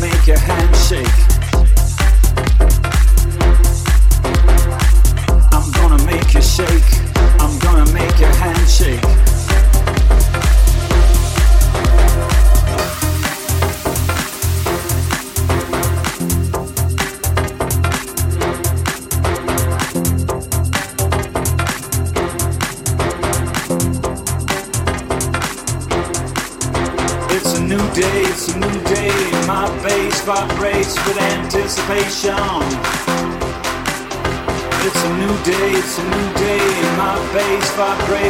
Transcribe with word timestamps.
make 0.00 0.26
your 0.26 0.38
hand 0.38 0.76
shake. 0.76 1.35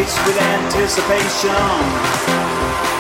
waits 0.07 0.27
with 0.27 0.41
anticipation. 0.41 2.96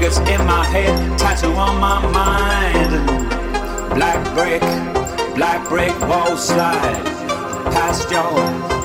niggas 0.00 0.18
in 0.28 0.46
my 0.46 0.64
head, 0.64 1.18
tattoo 1.18 1.52
on 1.52 1.78
my 1.78 2.00
mind. 2.08 3.06
Black 3.94 4.20
brick, 4.34 4.62
black 5.34 5.68
brick 5.68 5.92
wall 6.08 6.36
slide. 6.36 7.04
Past 7.72 8.10
your, 8.10 8.32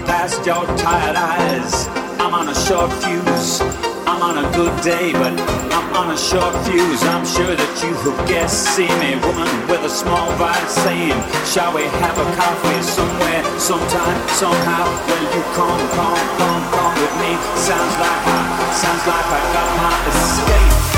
past 0.05 0.45
your 0.45 0.65
tired 0.77 1.15
eyes. 1.15 1.87
I'm 2.19 2.33
on 2.33 2.49
a 2.49 2.55
short 2.55 2.91
fuse. 3.03 3.61
I'm 4.05 4.21
on 4.21 4.43
a 4.43 4.47
good 4.55 4.75
day, 4.83 5.13
but 5.13 5.33
I'm 5.71 5.87
on 5.95 6.11
a 6.11 6.17
short 6.17 6.53
fuse. 6.65 7.01
I'm 7.03 7.25
sure 7.25 7.55
that 7.55 7.73
you 7.81 7.93
have 7.95 8.27
guessed. 8.27 8.75
See 8.75 8.91
me, 8.99 9.15
woman 9.23 9.47
with 9.69 9.83
a 9.85 9.89
small 9.89 10.31
vice 10.35 10.75
saying, 10.83 11.15
Shall 11.47 11.73
we 11.73 11.83
have 12.03 12.17
a 12.17 12.27
coffee 12.35 12.81
somewhere, 12.83 13.43
sometime, 13.59 14.19
somehow? 14.35 14.83
Will 15.07 15.25
you 15.31 15.43
come, 15.55 15.81
come, 15.95 16.23
come, 16.37 16.63
come 16.75 16.95
with 16.99 17.15
me? 17.23 17.31
Sounds 17.55 17.95
like 18.03 18.23
I, 18.27 18.41
sounds 18.75 19.03
like 19.07 19.27
I 19.31 19.41
got 19.55 19.69
my 19.79 19.95
escape. 20.11 20.94